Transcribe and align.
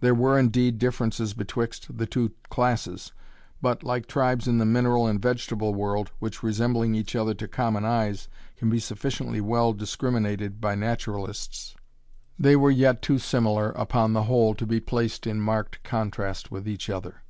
There 0.00 0.14
were, 0.14 0.38
indeed, 0.38 0.78
differences 0.78 1.32
betwixt 1.32 1.96
the 1.96 2.04
two 2.04 2.32
classes, 2.50 3.14
but, 3.62 3.82
like 3.82 4.04
tribes 4.06 4.46
in 4.46 4.58
the 4.58 4.66
mineral 4.66 5.06
and 5.06 5.18
vegetable 5.18 5.72
world, 5.72 6.12
which, 6.18 6.42
resembling 6.42 6.94
each 6.94 7.16
other 7.16 7.32
to 7.32 7.48
common 7.48 7.82
eyes, 7.86 8.28
can 8.58 8.68
be 8.68 8.78
sufficiently 8.78 9.40
well 9.40 9.72
discriminated 9.72 10.60
by 10.60 10.74
naturalists, 10.74 11.74
they 12.38 12.54
were 12.54 12.70
yet 12.70 13.00
too 13.00 13.18
similar, 13.18 13.70
upon 13.70 14.12
the 14.12 14.24
whole, 14.24 14.54
to 14.56 14.66
be 14.66 14.78
placed 14.78 15.26
in 15.26 15.40
marked 15.40 15.82
contrast 15.82 16.50
with 16.50 16.68
each 16.68 16.90
other. 16.90 17.22